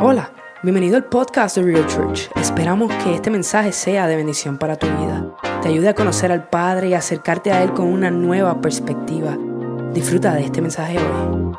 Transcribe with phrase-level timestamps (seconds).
[0.00, 2.30] Hola, bienvenido al podcast de Real Church.
[2.36, 5.34] Esperamos que este mensaje sea de bendición para tu vida.
[5.60, 9.36] Te ayude a conocer al Padre y acercarte a Él con una nueva perspectiva.
[9.92, 11.52] Disfruta de este mensaje hoy.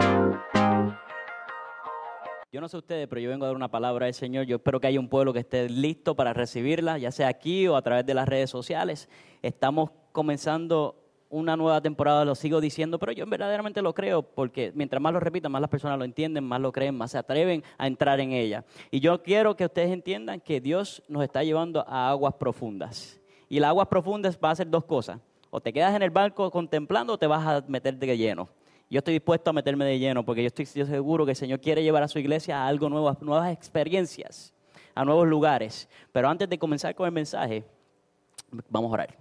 [2.49, 4.45] Yo no sé ustedes, pero yo vengo a dar una palabra al Señor.
[4.45, 7.75] Yo espero que haya un pueblo que esté listo para recibirla, ya sea aquí o
[7.75, 9.09] a través de las redes sociales.
[9.41, 15.02] Estamos comenzando una nueva temporada, lo sigo diciendo, pero yo verdaderamente lo creo, porque mientras
[15.02, 17.88] más lo repitan, más las personas lo entienden, más lo creen, más se atreven a
[17.88, 18.66] entrar en ella.
[18.89, 23.20] Y yo quiero que ustedes entiendan que Dios nos está llevando a aguas profundas.
[23.48, 25.20] Y las aguas profundas va a ser dos cosas.
[25.52, 28.50] O te quedas en el barco contemplando o te vas a meter de lleno.
[28.89, 31.84] Yo estoy dispuesto a meterme de lleno porque yo estoy seguro que el Señor quiere
[31.84, 34.53] llevar a su iglesia a algo nuevo, a nuevas experiencias,
[34.95, 35.88] a nuevos lugares.
[36.11, 37.64] Pero antes de comenzar con el mensaje,
[38.70, 39.17] vamos a orar.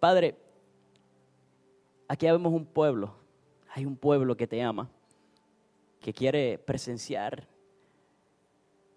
[0.00, 0.34] Padre,
[2.12, 3.14] Aquí vemos un pueblo,
[3.70, 4.90] hay un pueblo que te ama,
[5.98, 7.48] que quiere presenciar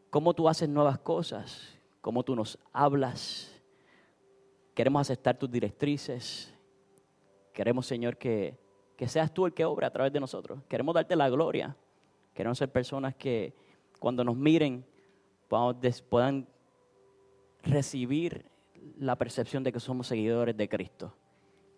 [0.10, 3.58] cómo tú haces nuevas cosas, cómo tú nos hablas.
[4.74, 6.54] Queremos aceptar tus directrices.
[7.54, 8.60] Queremos, Señor, que,
[8.98, 10.60] que seas tú el que obra a través de nosotros.
[10.68, 11.74] Queremos darte la gloria.
[12.34, 13.56] Queremos ser personas que
[13.98, 14.86] cuando nos miren
[15.48, 16.50] puedan
[17.64, 18.46] recibir
[18.98, 21.14] la percepción de que somos seguidores de Cristo.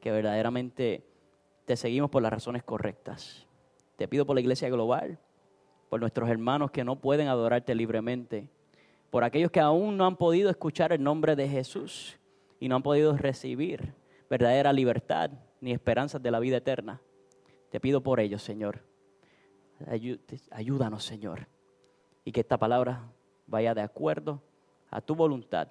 [0.01, 1.05] Que verdaderamente
[1.67, 3.45] te seguimos por las razones correctas.
[3.97, 5.19] Te pido por la iglesia global,
[5.89, 8.49] por nuestros hermanos que no pueden adorarte libremente,
[9.09, 12.17] por aquellos que aún no han podido escuchar el nombre de Jesús
[12.61, 13.93] y no han podido recibir
[14.29, 15.29] verdadera libertad
[15.59, 17.01] ni esperanzas de la vida eterna.
[17.69, 18.85] Te pido por ellos, Señor.
[20.51, 21.49] Ayúdanos, Señor.
[22.23, 23.11] Y que esta palabra
[23.45, 24.41] vaya de acuerdo
[24.89, 25.67] a tu voluntad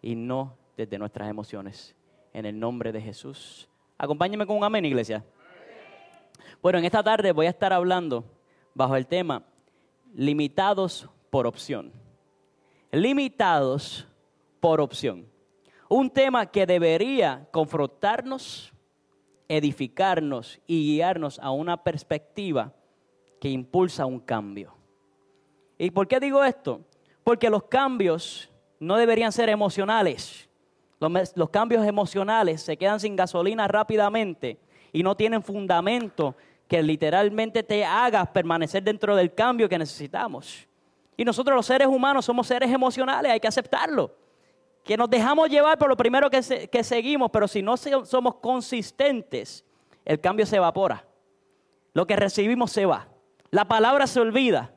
[0.00, 1.96] y no desde nuestras emociones.
[2.32, 3.68] En el nombre de Jesús.
[4.04, 5.24] Acompáñenme con un amén, iglesia.
[6.60, 8.22] Bueno, en esta tarde voy a estar hablando
[8.74, 9.42] bajo el tema
[10.14, 11.90] limitados por opción.
[12.92, 14.06] Limitados
[14.60, 15.26] por opción.
[15.88, 18.74] Un tema que debería confrontarnos,
[19.48, 22.74] edificarnos y guiarnos a una perspectiva
[23.40, 24.74] que impulsa un cambio.
[25.78, 26.82] ¿Y por qué digo esto?
[27.24, 30.46] Porque los cambios no deberían ser emocionales.
[31.08, 34.58] Los, cambios emocionales se quedan sin gasolina rápidamente
[34.92, 36.36] y no tienen fundamento
[36.68, 40.66] que literalmente te haga permanecer dentro del cambio que necesitamos.
[41.16, 44.14] Y nosotros los seres humanos somos seres emocionales, hay que aceptarlo.
[44.82, 49.64] Que nos dejamos llevar por lo primero que, que seguimos, pero si no somos consistentes,
[50.04, 51.06] el cambio se evapora.
[51.92, 53.08] Lo que recibimos se va.
[53.50, 54.74] La palabra se olvida.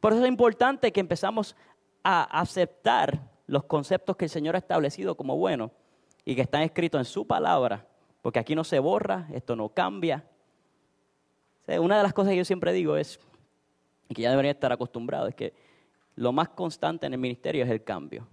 [0.00, 1.56] Por eso es importante que empezamos
[2.02, 5.72] a aceptar los conceptos que el Señor ha establecido como buenos
[6.24, 7.86] y que están escritos en su palabra,
[8.22, 10.24] porque aquí no se borra, esto no cambia.
[11.66, 13.18] Una de las cosas que yo siempre digo es,
[14.08, 15.54] y que ya debería estar acostumbrado, es que
[16.14, 18.28] lo más constante en el ministerio es el cambio.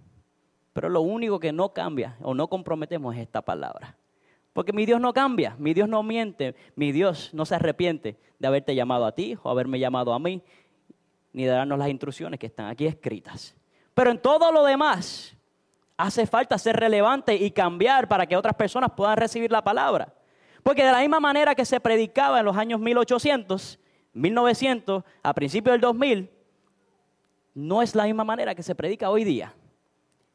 [0.74, 3.96] Pero lo único que no cambia o no comprometemos es esta palabra.
[4.52, 8.46] Porque mi Dios no cambia, mi Dios no miente, mi Dios no se arrepiente de
[8.46, 10.42] haberte llamado a ti o haberme llamado a mí,
[11.32, 13.55] ni darnos las instrucciones que están aquí escritas.
[13.96, 15.34] Pero en todo lo demás
[15.96, 20.12] hace falta ser relevante y cambiar para que otras personas puedan recibir la palabra.
[20.62, 23.78] Porque de la misma manera que se predicaba en los años 1800,
[24.12, 26.30] 1900, a principios del 2000,
[27.54, 29.54] no es la misma manera que se predica hoy día.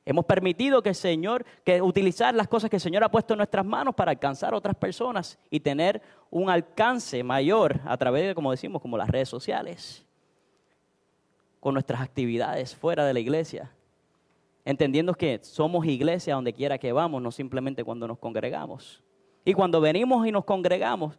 [0.05, 3.37] Hemos permitido que el Señor, que utilizar las cosas que el Señor ha puesto en
[3.37, 6.01] nuestras manos para alcanzar a otras personas y tener
[6.31, 10.03] un alcance mayor a través de, como decimos, como las redes sociales
[11.61, 13.71] con nuestras actividades fuera de la iglesia,
[14.65, 19.01] entendiendo que somos iglesia donde quiera que vamos, no simplemente cuando nos congregamos.
[19.45, 21.17] Y cuando venimos y nos congregamos,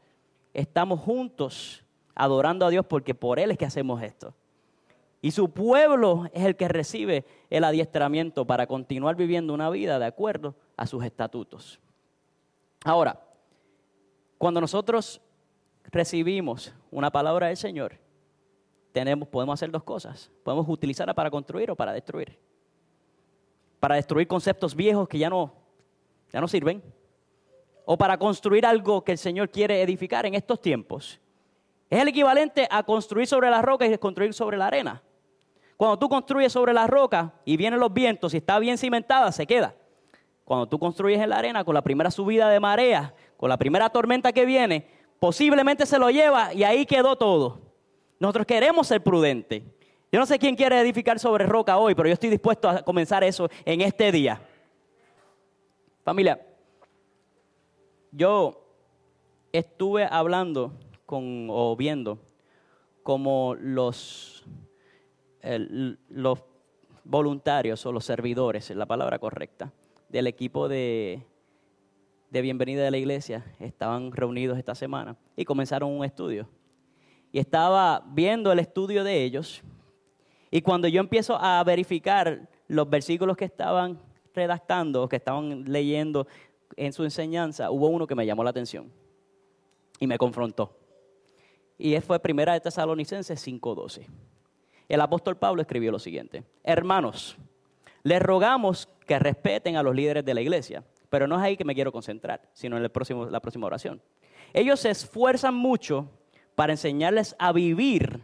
[0.53, 4.35] estamos juntos adorando a Dios porque por Él es que hacemos esto.
[5.21, 10.07] Y su pueblo es el que recibe el adiestramiento para continuar viviendo una vida de
[10.07, 11.79] acuerdo a sus estatutos.
[12.85, 13.21] Ahora,
[14.39, 15.21] cuando nosotros
[15.85, 18.02] recibimos una palabra del Señor,
[18.93, 20.31] tenemos, podemos hacer dos cosas.
[20.44, 22.39] Podemos utilizarla para construir o para destruir.
[23.81, 25.55] Para destruir conceptos viejos que ya no,
[26.31, 26.83] ya no sirven.
[27.85, 31.21] O para construir algo que el Señor quiere edificar en estos tiempos.
[31.91, 35.03] Es el equivalente a construir sobre la roca y construir sobre la arena.
[35.77, 39.47] Cuando tú construyes sobre la roca y vienen los vientos y está bien cimentada, se
[39.47, 39.75] queda.
[40.45, 43.91] Cuando tú construyes en la arena con la primera subida de marea, con la primera
[43.91, 44.87] tormenta que viene,
[45.19, 47.72] posiblemente se lo lleva y ahí quedó todo.
[48.23, 49.65] Nosotros queremos ser prudentes.
[50.13, 53.25] Yo no sé quién quiere edificar sobre roca hoy, pero yo estoy dispuesto a comenzar
[53.25, 54.41] eso en este día.
[56.05, 56.41] Familia,
[58.13, 58.65] yo
[59.51, 60.73] estuve hablando
[61.05, 62.21] con, o viendo
[63.03, 64.45] como los,
[67.03, 69.73] voluntarios o los servidores, es la palabra correcta,
[70.09, 71.27] del equipo de
[72.31, 76.49] bienvenida de la iglesia estaban reunidos esta semana y comenzaron un estudio.
[77.32, 79.62] Y estaba viendo el estudio de ellos
[80.55, 83.99] y cuando yo empiezo a verificar los versículos que estaban
[84.34, 86.26] redactando, que estaban leyendo
[86.76, 88.93] en su enseñanza, hubo uno que me llamó la atención
[89.99, 90.76] y me confrontó.
[91.79, 94.06] Y fue Primera de Tesalonicenses 5:12.
[94.90, 97.38] El apóstol Pablo escribió lo siguiente: Hermanos,
[98.02, 101.64] les rogamos que respeten a los líderes de la iglesia, pero no es ahí que
[101.64, 104.02] me quiero concentrar, sino en el próximo, la próxima oración.
[104.52, 106.11] Ellos se esfuerzan mucho
[106.54, 108.20] para enseñarles a vivir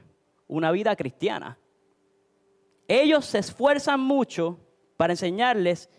[0.47, 1.59] una vida cristiana.
[2.87, 4.59] Ellos se esfuerzan mucho
[4.97, 5.91] para enseñarles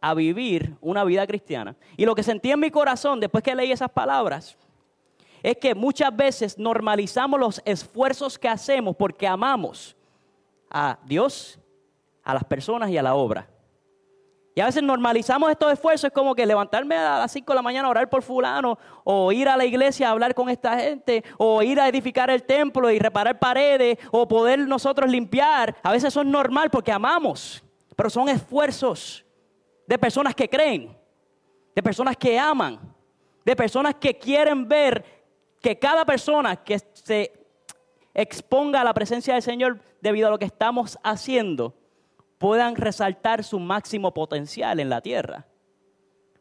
[0.00, 1.76] a vivir una vida cristiana.
[1.96, 4.56] Y lo que sentí en mi corazón después que leí esas palabras
[5.42, 9.96] es que muchas veces normalizamos los esfuerzos que hacemos porque amamos
[10.70, 11.58] a Dios,
[12.22, 13.48] a las personas y a la obra.
[14.56, 17.60] Y a veces normalizamos estos esfuerzos, es como que levantarme a las 5 de la
[17.60, 21.22] mañana a orar por fulano, o ir a la iglesia a hablar con esta gente,
[21.36, 25.76] o ir a edificar el templo y reparar paredes, o poder nosotros limpiar.
[25.82, 27.62] A veces son normal porque amamos,
[27.94, 29.26] pero son esfuerzos
[29.86, 30.96] de personas que creen,
[31.74, 32.80] de personas que aman,
[33.44, 35.04] de personas que quieren ver
[35.60, 37.30] que cada persona que se
[38.14, 41.74] exponga a la presencia del Señor debido a lo que estamos haciendo,
[42.38, 45.46] puedan resaltar su máximo potencial en la tierra.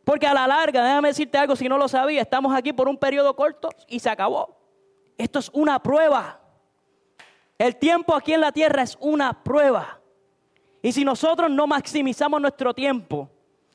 [0.03, 2.97] Porque a la larga, déjame decirte algo, si no lo sabía, estamos aquí por un
[2.97, 4.55] periodo corto y se acabó.
[5.17, 6.39] Esto es una prueba.
[7.57, 9.99] El tiempo aquí en la tierra es una prueba.
[10.81, 13.29] Y si nosotros no maximizamos nuestro tiempo,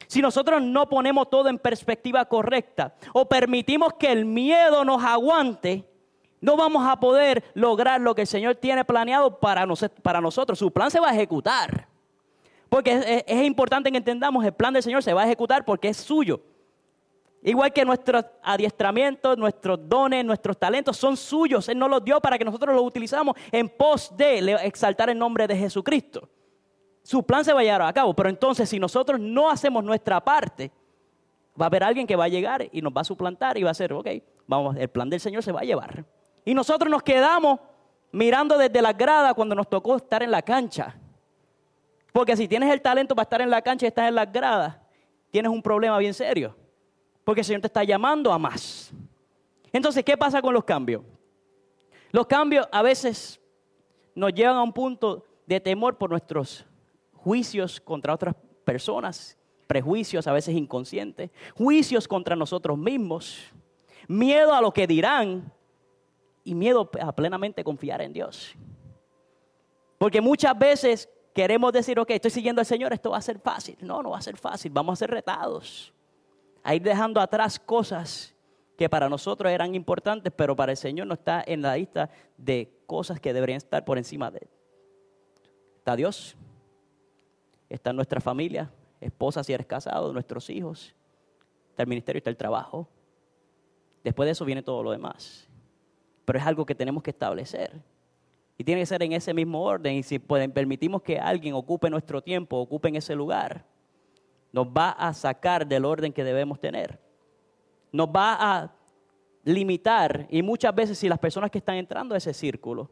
[0.06, 5.84] si nosotros no ponemos todo en perspectiva correcta o permitimos que el miedo nos aguante,
[6.40, 9.66] no vamos a poder lograr lo que el Señor tiene planeado para,
[10.02, 10.58] para nosotros.
[10.58, 11.89] Su plan se va a ejecutar.
[12.70, 15.96] Porque es, importante que entendamos, el plan del Señor se va a ejecutar porque es
[15.96, 16.40] suyo.
[17.42, 21.68] Igual que nuestros adiestramientos, nuestros dones, nuestros talentos son suyos.
[21.68, 25.48] Él nos los dio para que nosotros los utilizamos en pos de exaltar el nombre
[25.48, 26.28] de Jesucristo.
[27.02, 30.20] Su plan se va a llevar a cabo, pero entonces si nosotros no hacemos nuestra
[30.22, 30.70] parte,
[31.60, 33.70] va a haber alguien que va a llegar y nos va a suplantar y va
[33.70, 34.06] a hacer, ok,
[34.46, 36.04] vamos, el plan del Señor se va a llevar.
[36.44, 37.58] Y nosotros nos quedamos
[38.12, 40.94] mirando desde la grada cuando nos tocó estar en la cancha.
[42.12, 44.76] Porque si tienes el talento para estar en la cancha y estás en las gradas,
[45.30, 46.56] tienes un problema bien serio.
[47.24, 48.92] Porque el Señor te está llamando a más.
[49.72, 51.02] Entonces, ¿qué pasa con los cambios?
[52.10, 53.40] Los cambios a veces
[54.14, 56.66] nos llevan a un punto de temor por nuestros
[57.14, 58.34] juicios contra otras
[58.64, 63.52] personas, prejuicios a veces inconscientes, juicios contra nosotros mismos,
[64.08, 65.52] miedo a lo que dirán
[66.42, 68.54] y miedo a plenamente confiar en Dios.
[69.98, 71.08] Porque muchas veces
[71.40, 73.74] queremos decir, ok, estoy siguiendo al Señor, esto va a ser fácil.
[73.80, 75.90] No, no va a ser fácil, vamos a ser retados.
[76.62, 78.34] A ir dejando atrás cosas
[78.76, 82.70] que para nosotros eran importantes, pero para el Señor no está en la lista de
[82.84, 84.48] cosas que deberían estar por encima de Él.
[85.78, 86.36] Está Dios,
[87.70, 88.70] está nuestra familia,
[89.00, 90.94] esposa si eres casado, nuestros hijos,
[91.70, 92.86] está el ministerio, está el trabajo.
[94.04, 95.48] Después de eso viene todo lo demás.
[96.26, 97.80] Pero es algo que tenemos que establecer.
[98.60, 99.94] Y tiene que ser en ese mismo orden.
[99.94, 103.64] Y si permitimos que alguien ocupe nuestro tiempo, ocupe en ese lugar,
[104.52, 107.00] nos va a sacar del orden que debemos tener.
[107.90, 108.74] Nos va a
[109.44, 110.26] limitar.
[110.28, 112.90] Y muchas veces si las personas que están entrando a ese círculo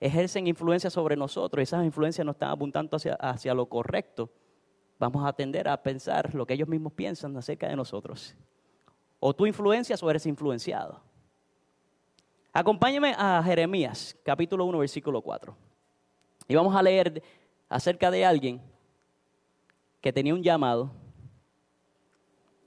[0.00, 4.28] ejercen influencia sobre nosotros y esas influencias nos están apuntando hacia, hacia lo correcto,
[4.98, 8.34] vamos a tender a pensar lo que ellos mismos piensan acerca de nosotros.
[9.20, 11.00] O tú influencias o eres influenciado.
[12.56, 15.56] Acompáñame a Jeremías, capítulo 1, versículo 4.
[16.46, 17.20] Y vamos a leer
[17.68, 18.62] acerca de alguien
[20.00, 20.92] que tenía un llamado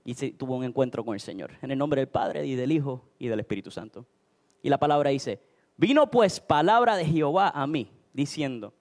[0.04, 1.52] y tuvo un encuentro con el Señor.
[1.62, 4.04] En el nombre del Padre y del Hijo y del Espíritu Santo.
[4.60, 5.40] Y la palabra dice,
[5.78, 8.74] vino pues palabra de Jehová a mí, diciendo,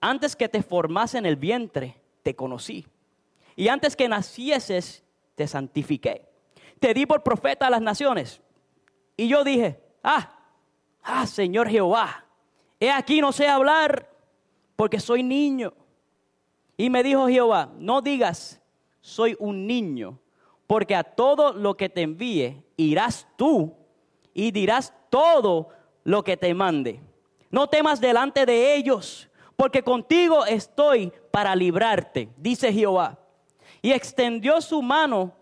[0.00, 2.88] antes que te formase en el vientre, te conocí.
[3.54, 5.04] Y antes que nacieses,
[5.36, 6.28] te santifiqué.
[6.80, 8.40] Te di por profeta a las naciones.
[9.16, 10.38] Y yo dije, ah,
[11.02, 12.24] ah, Señor Jehová,
[12.78, 14.10] he aquí no sé hablar
[14.76, 15.72] porque soy niño.
[16.76, 18.60] Y me dijo Jehová, no digas,
[19.00, 20.18] soy un niño,
[20.66, 23.74] porque a todo lo que te envíe irás tú
[24.32, 25.68] y dirás todo
[26.04, 27.00] lo que te mande.
[27.50, 33.18] No temas delante de ellos, porque contigo estoy para librarte, dice Jehová.
[33.82, 35.32] Y extendió su mano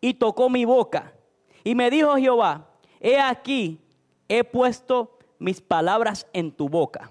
[0.00, 1.12] y tocó mi boca.
[1.62, 2.66] Y me dijo Jehová,
[2.98, 3.80] he aquí,
[4.30, 7.10] he puesto mis palabras en tu boca.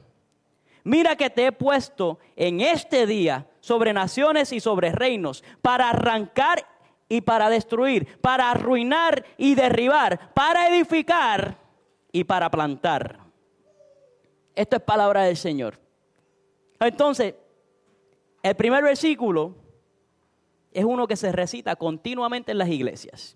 [0.83, 6.65] Mira que te he puesto en este día sobre naciones y sobre reinos para arrancar
[7.09, 11.57] y para destruir, para arruinar y derribar, para edificar
[12.11, 13.19] y para plantar.
[14.55, 15.77] Esto es palabra del Señor.
[16.79, 17.35] Entonces,
[18.41, 19.55] el primer versículo
[20.71, 23.35] es uno que se recita continuamente en las iglesias.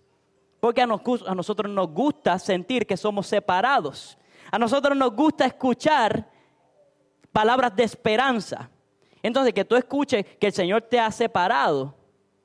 [0.63, 4.17] Porque a, nosotros nos gusta sentir que somos separados.
[4.49, 6.25] A nosotros nos gusta escuchar
[7.33, 8.69] palabras de esperanza.
[9.21, 11.93] Entonces, que tú escuches que el Señor te ha separado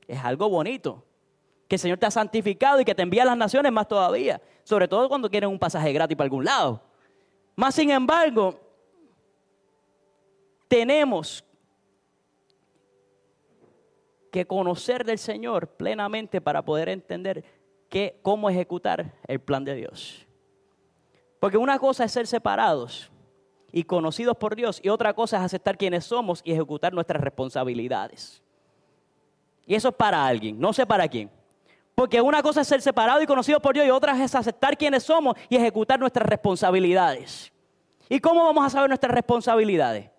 [0.09, 1.05] es algo bonito.
[1.69, 4.43] Que el Señor te ha santificado y que te envía a las naciones más todavía.
[4.65, 6.83] Sobre todo cuando quieren un pasaje gratis para algún lado.
[7.55, 8.59] Más sin embargo,
[10.67, 11.45] tenemos
[14.33, 17.58] que conocer del Señor plenamente para poder entender
[18.23, 20.27] cómo ejecutar el plan de Dios.
[21.41, 23.11] Porque una cosa es ser separados
[23.73, 28.43] y conocidos por Dios y otra cosa es aceptar quienes somos y ejecutar nuestras responsabilidades.
[29.67, 31.31] Y eso es para alguien, no sé para quién.
[31.95, 35.03] Porque una cosa es ser separado y conocido por Dios y otra es aceptar quienes
[35.03, 37.53] somos y ejecutar nuestras responsabilidades.
[38.09, 40.11] ¿Y cómo vamos a saber nuestras responsabilidades?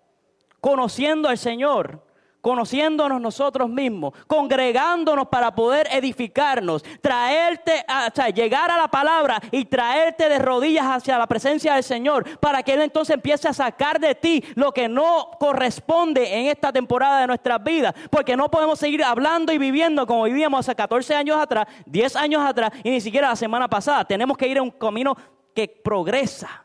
[0.60, 2.04] Conociendo al Señor,
[2.40, 10.28] conociéndonos nosotros mismos, congregándonos para poder edificarnos, traerte, sea, llegar a la palabra y traerte
[10.28, 14.14] de rodillas hacia la presencia del Señor, para que Él entonces empiece a sacar de
[14.14, 19.04] ti lo que no corresponde en esta temporada de nuestras vidas, porque no podemos seguir
[19.04, 23.28] hablando y viviendo como vivíamos hace 14 años atrás, 10 años atrás y ni siquiera
[23.28, 24.04] la semana pasada.
[24.04, 25.16] Tenemos que ir en un camino
[25.54, 26.64] que progresa.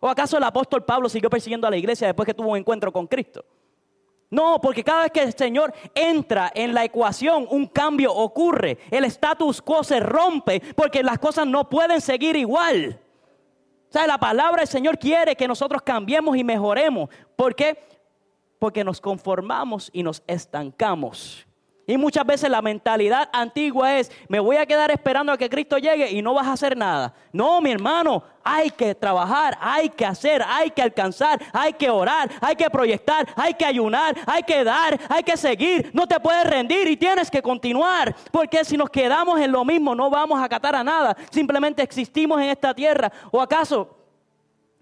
[0.00, 2.92] ¿O acaso el apóstol Pablo siguió persiguiendo a la iglesia después que tuvo un encuentro
[2.92, 3.44] con Cristo?
[4.32, 8.78] No, porque cada vez que el Señor entra en la ecuación, un cambio ocurre.
[8.90, 12.98] El status quo se rompe porque las cosas no pueden seguir igual.
[13.90, 17.10] O sea, la palabra del Señor quiere que nosotros cambiemos y mejoremos.
[17.36, 17.78] ¿Por qué?
[18.58, 21.46] Porque nos conformamos y nos estancamos.
[21.92, 25.76] Y muchas veces la mentalidad antigua es, me voy a quedar esperando a que Cristo
[25.76, 27.12] llegue y no vas a hacer nada.
[27.34, 32.30] No, mi hermano, hay que trabajar, hay que hacer, hay que alcanzar, hay que orar,
[32.40, 35.90] hay que proyectar, hay que ayunar, hay que dar, hay que seguir.
[35.92, 38.16] No te puedes rendir y tienes que continuar.
[38.30, 41.14] Porque si nos quedamos en lo mismo no vamos a acatar a nada.
[41.30, 43.12] Simplemente existimos en esta tierra.
[43.30, 43.98] ¿O acaso,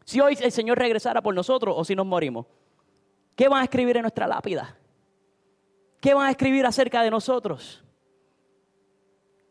[0.05, 2.47] si hoy el Señor regresara por nosotros o si nos morimos,
[3.35, 4.77] qué van a escribir en nuestra lápida?
[6.01, 7.85] ¿Qué van a escribir acerca de nosotros?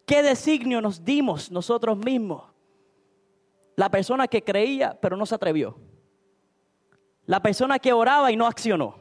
[0.05, 2.51] ¿Qué designio nos dimos nosotros mismos?
[3.75, 5.77] La persona que creía pero no se atrevió.
[7.27, 8.95] La persona que oraba y no accionó.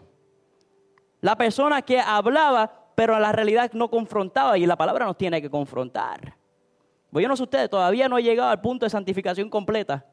[1.23, 5.41] La persona que hablaba pero a la realidad no confrontaba y la palabra nos tiene
[5.41, 6.37] que confrontar.
[7.11, 10.05] Pues yo no sé ustedes, todavía no he llegado al punto de santificación completa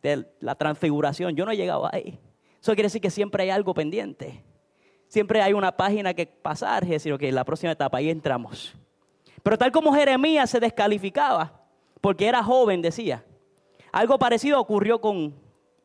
[0.00, 1.36] de la transfiguración.
[1.36, 2.18] Yo no he llegado ahí.
[2.60, 4.42] Eso quiere decir que siempre hay algo pendiente
[5.08, 8.74] siempre hay una página que pasar y decir, ok, la próxima etapa, ahí entramos.
[9.42, 11.60] Pero tal como Jeremías se descalificaba,
[12.00, 13.24] porque era joven, decía,
[13.92, 15.34] algo parecido ocurrió con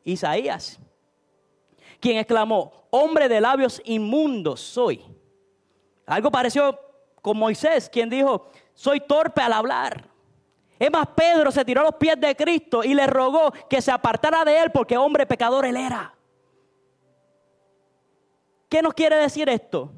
[0.04, 0.80] Isaías,
[2.00, 5.04] quien exclamó, hombre de labios inmundos soy.
[6.06, 6.78] Algo pareció
[7.20, 10.08] con Moisés, quien dijo, soy torpe al hablar.
[10.78, 13.92] Es más, Pedro se tiró a los pies de Cristo y le rogó que se
[13.92, 16.12] apartara de él porque hombre pecador él era.
[18.72, 19.92] ¿Qué nos quiere decir esto?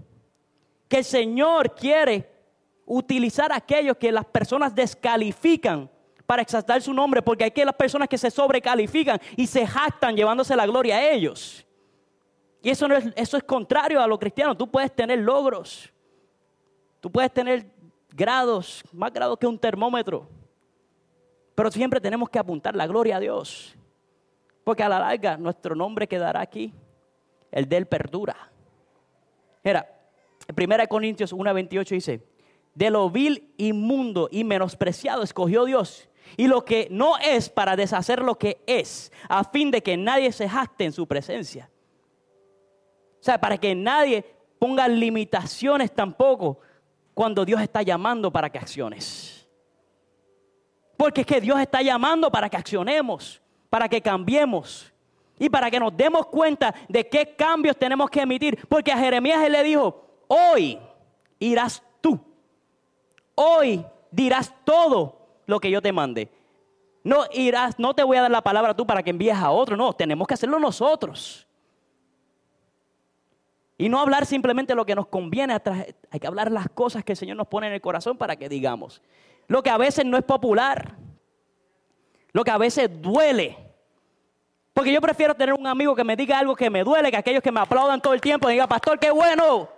[0.88, 2.28] Que el Señor quiere
[2.85, 5.88] utilizar aquellos que las personas descalifican
[6.26, 10.16] para exaltar su nombre, porque hay que las personas que se sobrecalifican y se jactan
[10.16, 11.64] llevándose la gloria a ellos.
[12.62, 14.57] Y eso, no es, eso es contrario a lo cristiano.
[14.57, 15.93] Tú puedes tener logros,
[16.99, 17.71] tú puedes tener
[18.11, 20.28] grados, más grados que un termómetro,
[21.54, 23.76] pero siempre tenemos que apuntar la gloria a Dios,
[24.64, 26.75] porque a la larga nuestro nombre quedará aquí,
[27.52, 28.50] el de él perdura.
[29.64, 29.90] Mira,
[30.54, 32.21] 1 Corintios 1.28 dice,
[32.75, 36.09] de lo vil, inmundo y menospreciado escogió Dios.
[36.37, 40.33] Y lo que no es para deshacer lo que es, a fin de que nadie
[40.33, 41.71] se jacte en su presencia.
[43.21, 44.25] O sea, para que nadie
[44.59, 46.59] ponga limitaciones tampoco
[47.14, 49.49] cuando Dios está llamando para que acciones.
[50.97, 53.40] Porque es que Dios está llamando para que accionemos,
[53.71, 54.94] para que cambiemos.
[55.38, 58.59] Y para que nos demos cuenta de qué cambios tenemos que emitir.
[58.69, 60.79] Porque a Jeremías él le dijo, hoy
[61.38, 62.21] irás tú.
[63.35, 66.31] Hoy dirás todo lo que yo te mande.
[67.03, 69.76] No irás, no te voy a dar la palabra tú para que envíes a otro.
[69.76, 71.47] No, tenemos que hacerlo nosotros.
[73.76, 75.55] Y no hablar simplemente lo que nos conviene.
[76.11, 78.49] Hay que hablar las cosas que el Señor nos pone en el corazón para que
[78.49, 79.03] digamos.
[79.49, 80.97] Lo que a veces no es popular.
[82.33, 83.63] Lo que a veces duele
[84.75, 87.43] Porque yo prefiero tener un amigo que me diga algo que me duele que aquellos
[87.43, 89.69] que me aplaudan todo el tiempo y digan, pastor, qué bueno.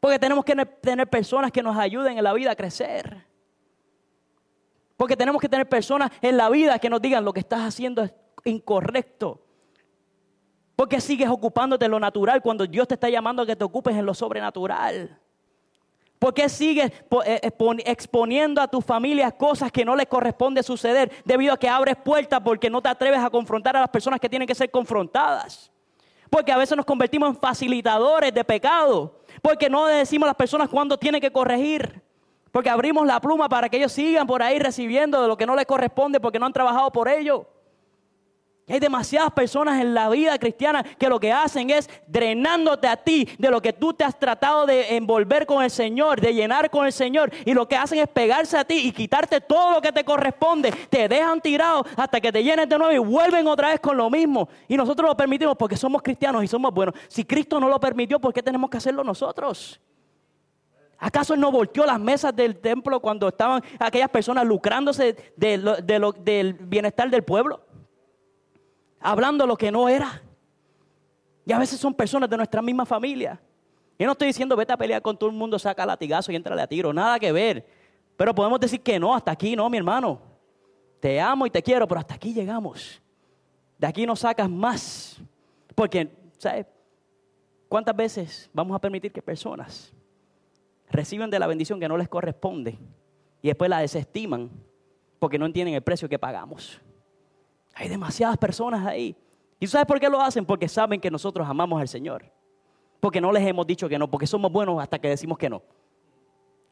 [0.00, 3.26] Porque tenemos que tener personas que nos ayuden en la vida a crecer.
[4.96, 8.02] Porque tenemos que tener personas en la vida que nos digan lo que estás haciendo
[8.02, 8.14] es
[8.44, 9.44] incorrecto.
[10.74, 13.94] Porque sigues ocupándote en lo natural cuando Dios te está llamando a que te ocupes
[13.94, 15.20] en lo sobrenatural.
[16.20, 16.92] ¿Por qué sigues
[17.24, 17.40] eh,
[17.86, 22.40] exponiendo a tu familia cosas que no les corresponde suceder debido a que abres puertas
[22.44, 25.72] porque no te atreves a confrontar a las personas que tienen que ser confrontadas?
[26.28, 29.22] Porque a veces nos convertimos en facilitadores de pecado.
[29.40, 32.02] Porque no decimos a las personas cuándo tienen que corregir.
[32.52, 35.56] Porque abrimos la pluma para que ellos sigan por ahí recibiendo de lo que no
[35.56, 37.46] les corresponde porque no han trabajado por ello
[38.70, 43.28] hay demasiadas personas en la vida cristiana que lo que hacen es drenándote a ti
[43.38, 46.86] de lo que tú te has tratado de envolver con el Señor, de llenar con
[46.86, 47.32] el Señor.
[47.44, 50.72] Y lo que hacen es pegarse a ti y quitarte todo lo que te corresponde.
[50.88, 54.08] Te dejan tirado hasta que te llenes de nuevo y vuelven otra vez con lo
[54.08, 54.48] mismo.
[54.68, 56.94] Y nosotros lo permitimos porque somos cristianos y somos buenos.
[57.08, 59.80] Si Cristo no lo permitió, ¿por qué tenemos que hacerlo nosotros?
[60.98, 67.08] ¿Acaso Él no volteó las mesas del templo cuando estaban aquellas personas lucrándose del bienestar
[67.08, 67.62] del pueblo?
[69.00, 70.22] Hablando lo que no era.
[71.44, 73.40] Y a veces son personas de nuestra misma familia.
[73.98, 76.62] Yo no estoy diciendo vete a pelear con todo el mundo, saca latigazo y entrale
[76.62, 77.66] a tiro, nada que ver.
[78.16, 80.20] Pero podemos decir que no, hasta aquí no, mi hermano.
[81.00, 83.00] Te amo y te quiero, pero hasta aquí llegamos.
[83.78, 85.20] De aquí no sacas más.
[85.74, 86.66] Porque, ¿sabes?
[87.68, 89.92] ¿Cuántas veces vamos a permitir que personas
[90.90, 92.78] reciban de la bendición que no les corresponde
[93.40, 94.50] y después la desestiman
[95.18, 96.80] porque no entienden el precio que pagamos?
[97.80, 99.16] Hay demasiadas personas ahí.
[99.58, 100.44] ¿Y sabes por qué lo hacen?
[100.44, 102.30] Porque saben que nosotros amamos al Señor.
[103.00, 105.62] Porque no les hemos dicho que no, porque somos buenos hasta que decimos que no.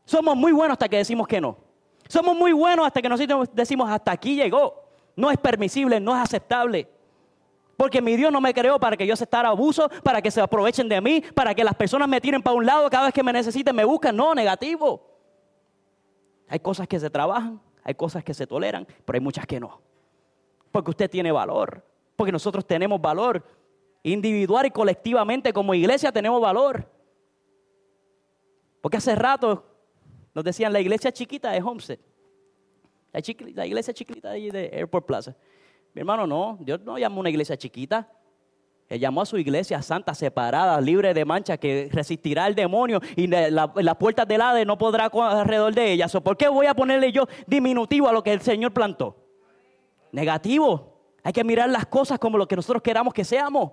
[0.04, 1.56] Somos muy buenos hasta que decimos que no.
[2.08, 4.84] Somos muy buenos hasta que nosotros decimos hasta aquí llegó.
[5.16, 6.86] No es permisible, no es aceptable.
[7.78, 10.90] Porque mi Dios no me creó para que yo aceptara abuso, para que se aprovechen
[10.90, 13.32] de mí, para que las personas me tiren para un lado cada vez que me
[13.32, 14.14] necesiten, me buscan.
[14.14, 15.00] No, negativo.
[16.48, 19.88] Hay cosas que se trabajan, hay cosas que se toleran, pero hay muchas que no.
[20.78, 21.84] Porque usted tiene valor.
[22.14, 23.42] Porque nosotros tenemos valor.
[24.04, 26.88] Individual y colectivamente como iglesia tenemos valor.
[28.80, 29.64] Porque hace rato
[30.32, 31.98] nos decían la iglesia chiquita de Homestead.
[33.56, 35.34] La, iglesia chiquita de, de Airport Plaza.
[35.94, 38.08] Mi hermano, no, Dios no llamó una iglesia chiquita.
[38.88, 43.26] Él llamó a su iglesia santa, separada, libre de mancha, que resistirá al demonio y
[43.26, 46.06] las la puertas del Hades no podrá alrededor de ella.
[46.06, 49.27] ¿Por qué voy a ponerle yo diminutivo a lo que el Señor plantó?
[50.12, 50.94] Negativo.
[51.22, 53.72] Hay que mirar las cosas como lo que nosotros queramos que seamos.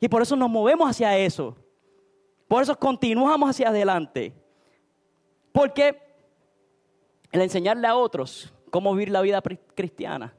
[0.00, 1.56] Y por eso nos movemos hacia eso.
[2.48, 4.34] Por eso continuamos hacia adelante.
[5.52, 6.00] Porque
[7.30, 9.42] el enseñarle a otros cómo vivir la vida
[9.74, 10.34] cristiana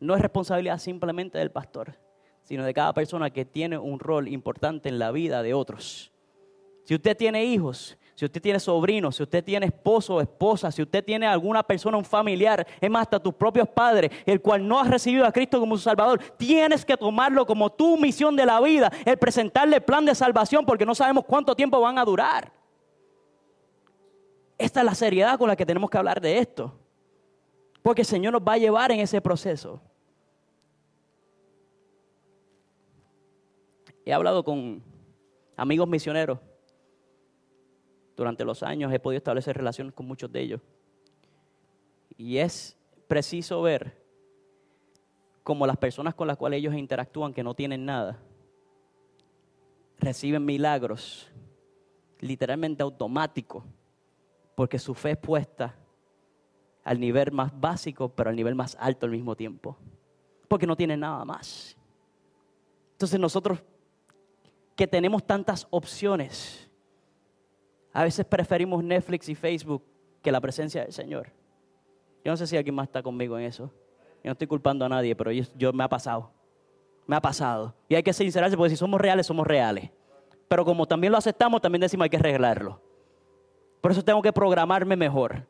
[0.00, 1.96] no es responsabilidad simplemente del pastor,
[2.42, 6.12] sino de cada persona que tiene un rol importante en la vida de otros.
[6.84, 10.82] Si usted tiene hijos, si usted tiene sobrinos, si usted tiene esposo o esposa, si
[10.82, 14.78] usted tiene alguna persona, un familiar, es más, hasta tus propios padres, el cual no
[14.78, 18.60] ha recibido a Cristo como su Salvador, tienes que tomarlo como tu misión de la
[18.60, 22.52] vida, el presentarle el plan de salvación, porque no sabemos cuánto tiempo van a durar.
[24.58, 26.78] Esta es la seriedad con la que tenemos que hablar de esto,
[27.82, 29.80] porque el Señor nos va a llevar en ese proceso.
[34.04, 34.82] He hablado con
[35.56, 36.38] amigos misioneros
[38.22, 40.60] durante los años he podido establecer relaciones con muchos de ellos.
[42.16, 42.76] Y es
[43.08, 44.00] preciso ver
[45.42, 48.18] cómo las personas con las cuales ellos interactúan que no tienen nada,
[49.98, 51.30] reciben milagros
[52.20, 53.64] literalmente automáticos,
[54.54, 55.74] porque su fe es puesta
[56.84, 59.76] al nivel más básico, pero al nivel más alto al mismo tiempo,
[60.46, 61.76] porque no tienen nada más.
[62.92, 63.62] Entonces nosotros
[64.76, 66.70] que tenemos tantas opciones,
[67.92, 69.82] a veces preferimos Netflix y Facebook
[70.22, 71.30] que la presencia del Señor.
[72.24, 73.64] Yo no sé si alguien más está conmigo en eso.
[74.22, 76.30] Yo no estoy culpando a nadie, pero yo, me ha pasado.
[77.06, 77.74] Me ha pasado.
[77.88, 79.90] Y hay que sincerarse porque si somos reales, somos reales.
[80.48, 82.80] Pero como también lo aceptamos, también decimos hay que arreglarlo.
[83.80, 85.46] Por eso tengo que programarme mejor.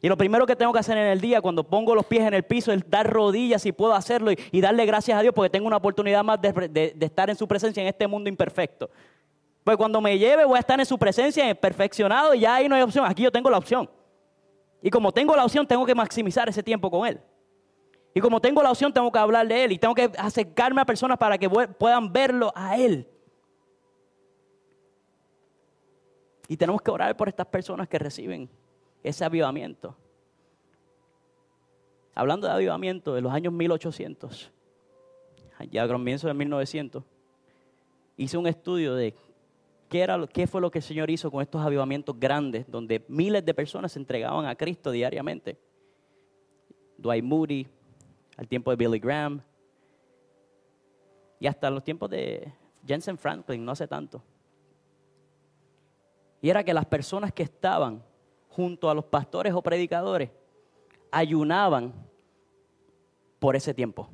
[0.00, 2.34] Y lo primero que tengo que hacer en el día, cuando pongo los pies en
[2.34, 5.66] el piso, es dar rodillas si puedo hacerlo y, darle gracias a Dios porque tengo
[5.66, 8.90] una oportunidad más de estar en su presencia en este mundo imperfecto.
[9.64, 12.76] Pues cuando me lleve voy a estar en su presencia perfeccionado y ya ahí no
[12.76, 13.06] hay opción.
[13.06, 13.88] Aquí yo tengo la opción.
[14.82, 17.18] Y como tengo la opción, tengo que maximizar ese tiempo con Él.
[18.14, 20.84] Y como tengo la opción, tengo que hablar de Él y tengo que acercarme a
[20.84, 23.08] personas para que puedan verlo a Él.
[26.46, 28.50] Y tenemos que orar por estas personas que reciben
[29.02, 29.96] ese avivamiento.
[32.14, 34.52] hablando de avivamiento de los años 1800,
[35.70, 37.02] ya comienzo de 1900,
[38.16, 39.14] hice un estudio de
[39.94, 43.44] qué, era, qué fue lo que el Señor hizo con estos avivamientos grandes, donde miles
[43.44, 45.56] de personas se entregaban a Cristo diariamente.
[46.98, 47.68] Dwight Moody,
[48.36, 49.40] al tiempo de Billy Graham,
[51.38, 52.52] y hasta los tiempos de
[52.84, 54.20] Jensen Franklin, no hace tanto.
[56.42, 58.02] Y era que las personas que estaban
[58.48, 60.28] junto a los pastores o predicadores
[61.12, 61.94] ayunaban
[63.38, 64.08] por ese tiempo.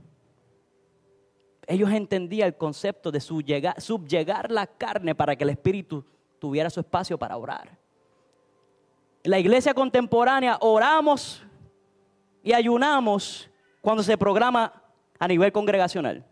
[1.71, 6.05] Ellos entendían el concepto de subyugar la carne para que el espíritu
[6.41, 7.79] tuviera su espacio para orar.
[9.23, 11.47] La iglesia contemporánea oramos
[12.43, 13.49] y ayunamos
[13.81, 14.83] cuando se programa
[15.17, 16.27] a nivel congregacional.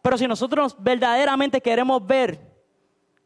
[0.00, 2.40] Pero si nosotros verdaderamente queremos ver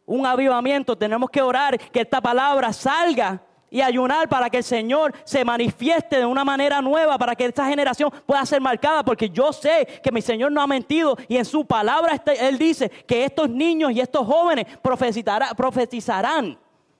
[0.07, 5.15] un avivamiento, tenemos que orar que esta palabra salga y ayunar para que el Señor
[5.25, 9.53] se manifieste de una manera nueva, para que esta generación pueda ser marcada, porque yo
[9.53, 13.25] sé que mi Señor no ha mentido y en su palabra este, Él dice que
[13.25, 16.59] estos niños y estos jóvenes profetizarán.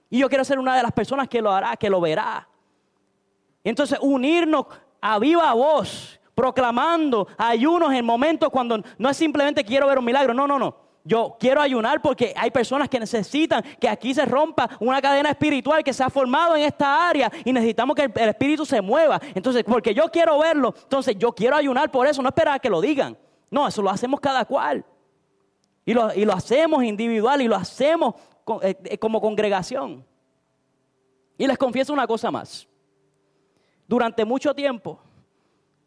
[0.09, 2.49] Y yo quiero ser una de las personas que lo hará, que lo verá.
[3.63, 4.67] Entonces, unirnos
[5.01, 10.33] a viva voz proclamando ayunos en momentos cuando no es simplemente quiero ver un milagro,
[10.33, 10.75] no, no, no.
[11.03, 15.83] Yo quiero ayunar porque hay personas que necesitan que aquí se rompa una cadena espiritual
[15.83, 19.19] que se ha formado en esta área y necesitamos que el, espíritu se mueva.
[19.35, 22.69] Entonces, porque yo quiero verlo, entonces yo quiero ayunar por eso, no esperar a que
[22.69, 23.17] lo digan.
[23.51, 24.85] No, eso lo hacemos cada cual.
[25.87, 28.15] Y lo, y lo hacemos individual y lo hacemos
[28.63, 30.05] eh, eh, como congregación.
[31.39, 32.69] Y les confieso una cosa más.
[33.89, 35.01] Durante mucho tiempo,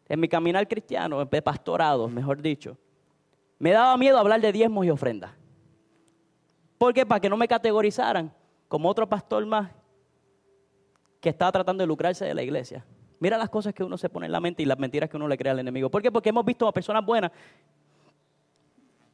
[0.08, 2.76] en mi caminar cristiano, de pastorado, mejor dicho,
[3.64, 5.30] me daba miedo hablar de diezmos y ofrendas.
[6.76, 7.06] ¿Por qué?
[7.06, 8.30] Para que no me categorizaran
[8.68, 9.70] como otro pastor más
[11.18, 12.84] que estaba tratando de lucrarse de la iglesia.
[13.20, 15.26] Mira las cosas que uno se pone en la mente y las mentiras que uno
[15.26, 15.90] le crea al enemigo.
[15.90, 16.12] ¿Por qué?
[16.12, 17.32] Porque hemos visto a personas buenas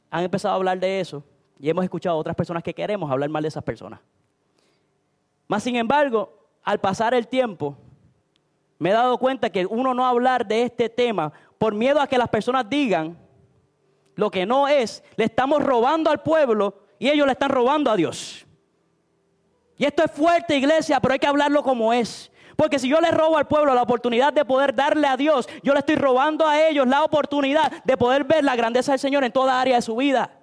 [0.09, 1.23] han empezado a hablar de eso
[1.57, 4.01] y hemos escuchado a otras personas que queremos hablar mal de esas personas.
[5.47, 6.29] Más sin embargo,
[6.61, 7.77] al pasar el tiempo,
[8.79, 12.17] me he dado cuenta que uno no hablar de este tema por miedo a que
[12.17, 13.17] las personas digan
[14.21, 17.95] lo que no es, le estamos robando al pueblo y ellos le están robando a
[17.95, 18.45] Dios.
[19.77, 22.31] Y esto es fuerte, iglesia, pero hay que hablarlo como es.
[22.55, 25.73] Porque si yo le robo al pueblo la oportunidad de poder darle a Dios, yo
[25.73, 29.31] le estoy robando a ellos la oportunidad de poder ver la grandeza del Señor en
[29.31, 30.37] toda área de su vida.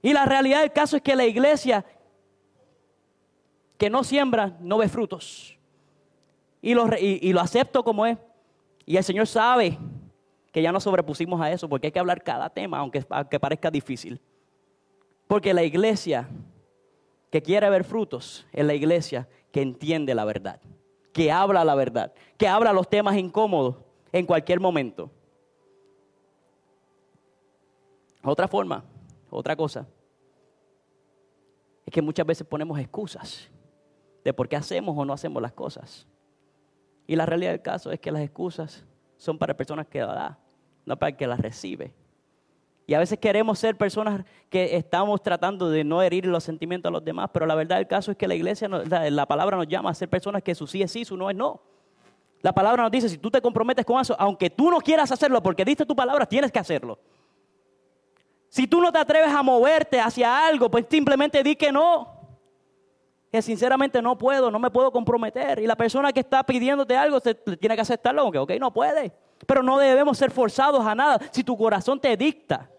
[0.00, 1.84] Y la realidad del caso es que la iglesia
[3.76, 5.58] que no siembra no ve frutos
[6.62, 6.88] y lo,
[7.38, 8.16] acepto como es.
[8.86, 9.78] Y el Señor sabe
[10.52, 13.00] que ya nos sobrepusimos a eso, porque hay que hablar cada tema, aunque,
[13.40, 14.20] parezca difícil.
[15.26, 16.28] Porque la iglesia
[17.30, 20.60] que quiere ver frutos es la iglesia que entiende la verdad,
[21.14, 23.76] que habla la verdad, que habla los temas incómodos
[24.12, 25.10] en cualquier momento.
[28.22, 28.84] Otra forma,
[29.30, 29.86] otra cosa,
[31.86, 33.50] es que muchas veces ponemos excusas
[34.22, 36.06] de por qué hacemos o no hacemos las cosas.
[37.06, 38.84] Y la realidad del caso es que las excusas
[39.16, 40.41] son para personas que la da,
[40.84, 41.92] no para el que las recibe.
[42.86, 46.92] Y a veces queremos ser personas que estamos tratando de no herir los sentimientos a
[46.92, 49.90] los demás, pero la verdad del caso es que la iglesia, la, palabra nos llama
[49.90, 51.60] a ser personas que su sí es sí, su no es no.
[52.40, 55.40] La palabra nos dice, si tú te comprometes con eso, aunque tú no quieras hacerlo
[55.42, 56.98] porque diste tu palabra, tienes que hacerlo.
[58.48, 62.20] Si tú no te atreves a moverte hacia algo, pues simplemente di que no
[63.30, 65.58] que sinceramente no puedo, no me puedo comprometer.
[65.58, 69.10] Y la persona que está pidiéndote algo tiene que aceptarlo, aunque, ok, no puede.
[69.46, 71.18] Pero no debemos ser forzados a nada.
[71.30, 72.70] Si tu corazón te dicta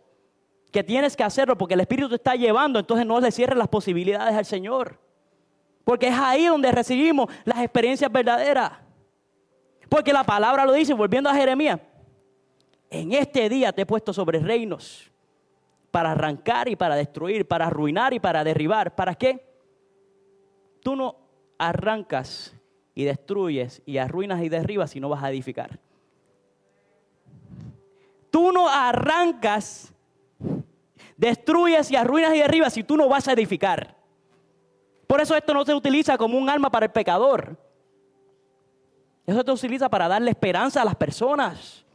[0.72, 3.68] que tienes que hacerlo porque el Espíritu te está llevando, entonces no le cierres las
[3.68, 5.00] posibilidades al Señor.
[5.84, 8.72] Porque es ahí donde recibimos las experiencias verdaderas.
[9.90, 11.80] Porque la palabra lo dice, volviendo a Jeremías,
[12.90, 15.12] en este día te he puesto sobre reinos
[15.92, 18.96] para arrancar y para destruir, para arruinar y para derribar.
[18.96, 19.46] ¿Para qué?
[20.82, 21.16] Tú no
[21.58, 22.56] arrancas
[22.96, 25.80] y destruyes y arruinas y derribas si no vas a edificar.
[28.34, 29.94] Tú no arrancas,
[31.16, 33.96] destruyes y arruinas y derribas si tú no vas a edificar.
[35.06, 37.56] Por eso esto no se utiliza como un arma para el pecador.
[39.28, 41.86] Eso se utiliza para darle esperanza a las personas.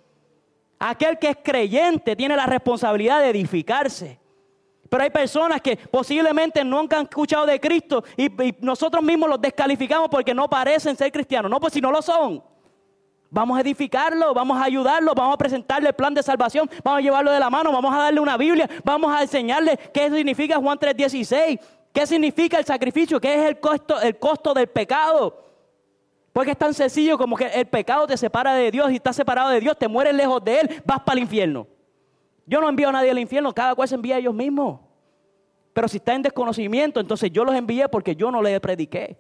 [0.79, 4.21] Aquel que es creyente tiene la responsabilidad de edificarse.
[4.89, 10.09] Pero hay personas que posiblemente nunca han escuchado de Cristo y, nosotros mismos los descalificamos
[10.09, 11.51] porque no parecen ser cristianos.
[11.51, 12.45] No, pues si no lo son.
[13.31, 17.03] Vamos a edificarlo, vamos a ayudarlo, vamos a presentarle el plan de salvación, vamos a
[17.03, 20.79] llevarlo de la mano, vamos a darle una Biblia, vamos a enseñarle qué significa Juan
[20.79, 21.61] 3:16,
[21.93, 25.45] qué significa el sacrificio, qué es el costo, el costo del pecado.
[26.33, 29.51] Porque es tan sencillo como que el pecado te separa de Dios y estás separado
[29.51, 31.67] de Dios, te mueres lejos de Él, vas para el infierno.
[32.47, 34.81] Yo no envío a nadie al infierno, cada cual se envía a ellos mismos.
[35.75, 39.19] Pero si está en desconocimiento, entonces yo los envié porque yo no les prediqué.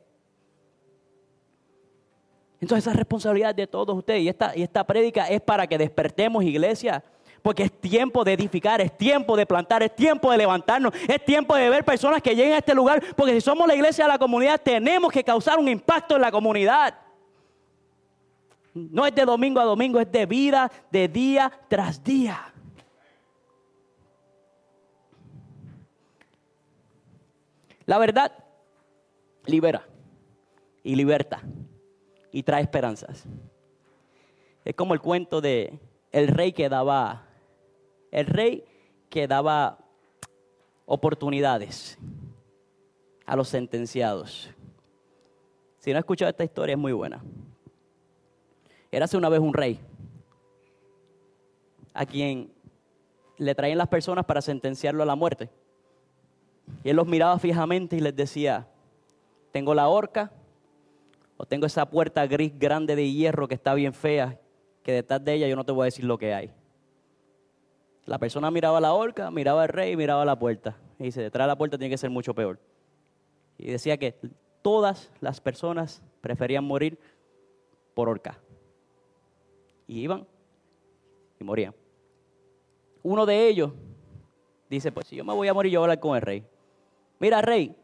[2.61, 6.43] Entonces esa responsabilidad de todos ustedes y esta, y esta prédica es para que despertemos
[6.43, 7.05] iglesia.
[7.41, 11.55] Porque es tiempo de edificar, es tiempo de plantar, es tiempo de levantarnos, es tiempo
[11.55, 13.01] de ver personas que lleguen a este lugar.
[13.15, 16.33] Porque si somos la iglesia de la comunidad, tenemos que causar un impacto en la
[16.33, 16.99] comunidad.
[18.75, 22.53] No es de domingo a domingo, es de vida, de día tras día.
[27.87, 28.33] La verdad
[29.47, 29.87] libera
[30.83, 31.41] y liberta
[32.33, 33.25] y trae esperanzas.
[34.65, 35.79] Es como el cuento de
[36.13, 37.27] el rey que daba,
[38.11, 38.65] el rey
[39.09, 39.79] que daba
[40.87, 41.99] oportunidades
[43.27, 44.51] a los sentenciados.
[45.79, 47.23] Si no has escuchado esta historia es muy buena.
[48.91, 49.79] Era hace una vez un rey
[51.93, 52.51] a quien
[53.37, 55.51] le traían las personas para sentenciarlo a la muerte.
[56.85, 58.69] Y él los miraba fijamente y les decía,
[59.53, 60.31] tengo la horca
[61.39, 64.41] o tengo esa puerta gris grande de hierro que está bien fea,
[64.83, 66.51] que detrás de ella yo no te voy a decir lo que hay.
[68.07, 70.77] La persona miraba la horca, miraba al rey, miraba la puerta.
[70.99, 72.59] Y dice, detrás de la puerta tiene que ser mucho peor.
[73.57, 74.17] Y decía que
[74.63, 76.99] todas las personas preferían morir
[77.95, 78.41] por horca.
[79.87, 80.27] Y iban
[81.39, 81.73] y morían.
[83.05, 83.73] Uno de ellos
[84.69, 86.45] dice, pues si yo me voy a morir, yo voy a hablar con el rey.
[87.21, 87.77] Mira, rey,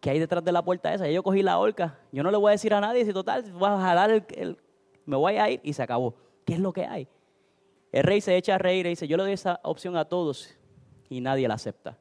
[0.00, 1.08] ¿qué hay detrás de la puerta esa?
[1.08, 1.98] Yo cogí la horca.
[2.12, 4.58] Yo no le voy a decir a nadie si total, vas a jalar el,
[5.04, 6.14] me voy a ir y se acabó.
[6.44, 7.08] ¿Qué es lo que hay?
[7.92, 10.54] El rey se echa a reír y dice, yo le doy esa opción a todos
[11.08, 11.98] y nadie la acepta.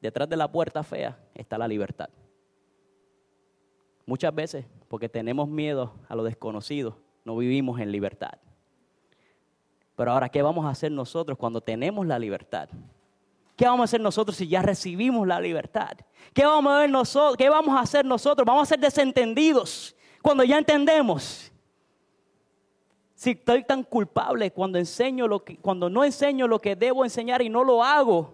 [0.00, 2.08] Detrás de la puerta fea está la libertad.
[4.06, 8.38] Muchas veces, porque tenemos miedo a lo desconocido, no vivimos en libertad.
[9.96, 12.68] Pero ahora, ¿qué vamos a hacer nosotros cuando tenemos la libertad?
[13.58, 15.90] ¿Qué vamos a hacer nosotros si ya recibimos la libertad?
[16.32, 18.46] ¿Qué vamos a, nosotros, ¿Qué vamos a hacer nosotros?
[18.46, 21.50] Vamos a ser desentendidos cuando ya entendemos.
[23.16, 27.42] Si estoy tan culpable cuando enseño lo que, cuando no enseño lo que debo enseñar
[27.42, 28.32] y no lo hago,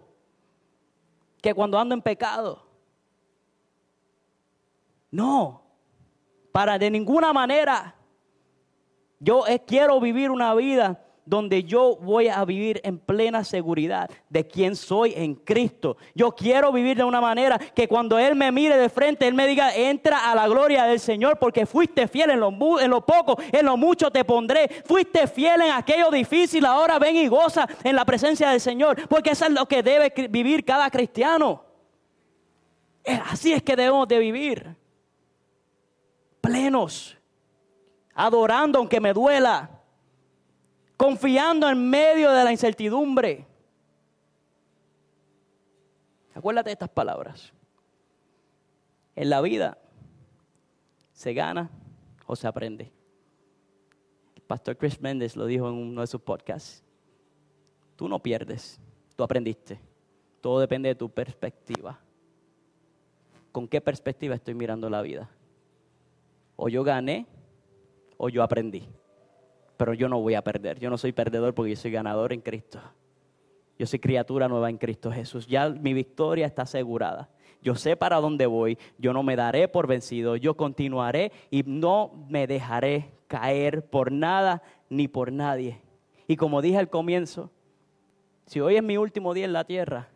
[1.40, 2.66] que cuando ando en pecado.
[5.10, 5.62] No,
[6.52, 7.96] para de ninguna manera.
[9.20, 14.76] Yo quiero vivir una vida donde yo voy a vivir en plena seguridad de quién
[14.76, 15.96] soy en Cristo.
[16.14, 19.46] Yo quiero vivir de una manera que cuando Él me mire de frente, Él me
[19.46, 23.38] diga, entra a la gloria del Señor porque fuiste fiel en lo, en lo poco,
[23.52, 24.68] en lo mucho te pondré.
[24.84, 29.30] Fuiste fiel en aquello difícil, ahora ven y goza en la presencia del Señor, porque
[29.30, 31.64] eso es lo que debe vivir cada cristiano.
[33.30, 34.76] Así es que debemos de vivir,
[36.40, 37.16] plenos,
[38.14, 39.73] adorando aunque me duela
[40.96, 43.46] confiando en medio de la incertidumbre.
[46.34, 47.52] Acuérdate de estas palabras.
[49.16, 49.78] En la vida
[51.12, 51.70] se gana
[52.26, 52.92] o se aprende.
[54.34, 56.82] El pastor Chris Mendes lo dijo en uno de sus podcasts.
[57.96, 58.80] Tú no pierdes,
[59.14, 59.78] tú aprendiste.
[60.40, 62.00] Todo depende de tu perspectiva.
[63.52, 65.30] ¿Con qué perspectiva estoy mirando la vida?
[66.56, 67.26] O yo gané
[68.16, 68.88] o yo aprendí
[69.76, 70.78] pero yo no voy a perder.
[70.78, 72.80] Yo no soy perdedor porque yo soy ganador en Cristo.
[73.78, 75.46] Yo soy criatura nueva en Cristo Jesús.
[75.46, 77.28] Ya mi victoria está asegurada.
[77.60, 78.78] Yo sé para dónde voy.
[78.98, 80.36] Yo no me daré por vencido.
[80.36, 85.80] Yo continuaré y no me dejaré caer por nada ni por nadie.
[86.28, 87.50] Y como dije al comienzo,
[88.46, 90.08] si hoy es mi último día en la tierra,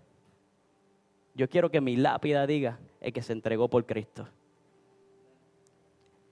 [1.34, 4.28] yo quiero que mi lápida diga el que se entregó por Cristo.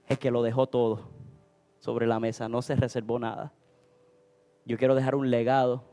[0.07, 1.16] El que lo dejó todo
[1.87, 3.53] sobre la mesa, no se reservó nada.
[4.65, 5.85] Yo quiero dejar un legado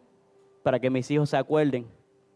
[0.63, 1.85] para que mis hijos se acuerden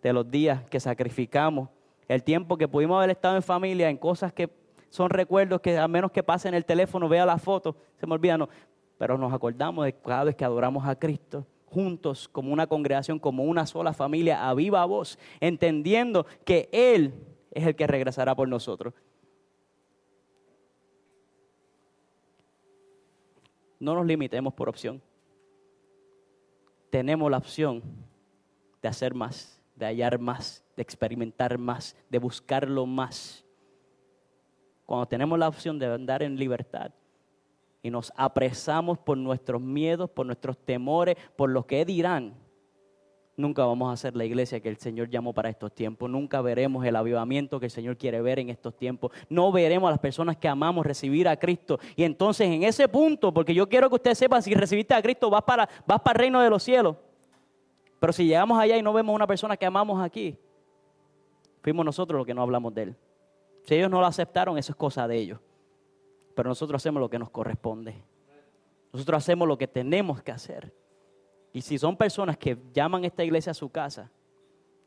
[0.03, 1.69] de los días que sacrificamos,
[2.07, 4.49] el tiempo que pudimos haber estado en familia, en cosas que
[4.89, 8.13] son recuerdos que a menos que pase en el teléfono, vea la foto, se me
[8.13, 8.47] olvida, no.
[8.99, 13.43] Pero nos acordamos de cada vez que adoramos a Cristo juntos, como una congregación, como
[13.43, 17.13] una sola familia, a viva voz, entendiendo que Él
[17.51, 18.93] es el que regresará por nosotros.
[23.79, 25.01] No nos limitemos por opción.
[26.89, 27.83] Tenemos la opción
[28.81, 33.43] de hacer más, de hallar más, de experimentar más, de buscarlo más.
[34.85, 36.91] Cuando tenemos la opción de andar en libertad
[37.83, 42.33] y nos apresamos por nuestros miedos, por nuestros temores, por lo que dirán,
[43.37, 46.09] nunca vamos a ser la iglesia que el Señor llamó para estos tiempos.
[46.09, 49.11] Nunca veremos el avivamiento que el Señor quiere ver en estos tiempos.
[49.29, 51.79] No veremos a las personas que amamos recibir a Cristo.
[51.95, 55.29] Y entonces en ese punto, porque yo quiero que ustedes sepan, si recibiste a Cristo
[55.29, 56.97] vas para, vas para el reino de los cielos.
[57.99, 60.35] Pero si llegamos allá y no vemos una persona que amamos aquí,
[61.61, 62.95] fuimos nosotros los que no hablamos de Él.
[63.63, 65.39] Si ellos no lo aceptaron, eso es cosa de ellos.
[66.35, 67.95] Pero nosotros hacemos lo que nos corresponde.
[68.93, 70.73] Nosotros hacemos lo que tenemos que hacer.
[71.57, 74.11] Y si son personas que llaman a esta iglesia a su casa,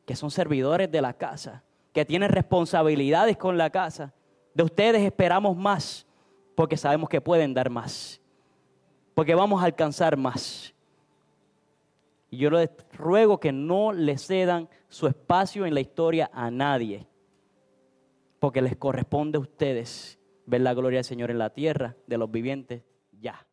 [0.06, 4.14] que son servidores de la casa, que tienen responsabilidades con la casa,
[4.54, 6.06] de ustedes esperamos más,
[6.54, 8.20] porque sabemos que pueden dar más,
[9.14, 10.72] porque vamos a alcanzar más.
[12.30, 17.09] Y yo les ruego que no le cedan su espacio en la historia a nadie,
[18.38, 22.30] porque les corresponde a ustedes ver la gloria del Señor en la tierra de los
[22.30, 23.44] vivientes ya.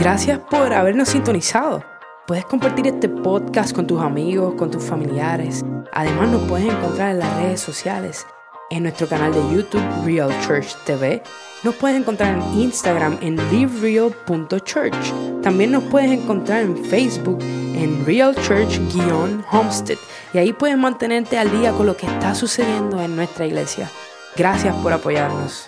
[0.00, 1.82] Gracias por habernos sintonizado.
[2.26, 5.64] Puedes compartir este podcast con tus amigos, con tus familiares.
[5.92, 8.26] Además nos puedes encontrar en las redes sociales,
[8.70, 11.22] en nuestro canal de YouTube Real Church TV.
[11.62, 15.42] Nos puedes encontrar en Instagram en livereal.church.
[15.42, 19.98] También nos puedes encontrar en Facebook en Real Church-Homestead.
[20.32, 23.88] Y ahí puedes mantenerte al día con lo que está sucediendo en nuestra iglesia.
[24.36, 25.66] Gracias por apoyarnos.